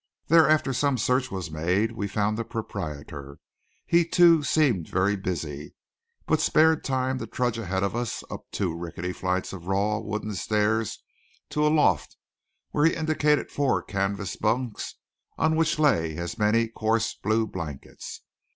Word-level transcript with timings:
There 0.29 0.49
after 0.49 0.73
some 0.73 0.97
search 0.97 1.29
was 1.29 1.51
made 1.51 1.91
we 1.91 2.07
found 2.07 2.35
the 2.35 2.43
proprietor. 2.43 3.37
He, 3.85 4.03
too, 4.03 4.41
seemed 4.41 4.87
very 4.89 5.15
busy, 5.15 5.75
but 6.25 6.39
he 6.39 6.43
spared 6.43 6.83
time 6.83 7.19
to 7.19 7.27
trudge 7.27 7.59
ahead 7.59 7.83
of 7.83 7.95
us 7.95 8.23
up 8.31 8.45
two 8.51 8.75
rickety 8.75 9.13
flights 9.13 9.53
of 9.53 9.67
raw 9.67 9.99
wooden 9.99 10.33
stairs 10.33 11.03
to 11.51 11.67
a 11.67 11.69
loft 11.69 12.17
where 12.71 12.85
he 12.85 12.95
indicated 12.95 13.51
four 13.51 13.83
canvas 13.83 14.35
bunks 14.35 14.95
on 15.37 15.55
which 15.55 15.77
lay 15.77 16.17
as 16.17 16.35
many 16.35 16.67
coarse 16.67 17.13
blue 17.13 17.45
blankets. 17.45 18.21